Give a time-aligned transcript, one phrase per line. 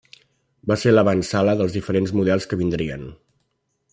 [0.71, 3.07] Va ser l'avantsala dels diferents models que vindrien.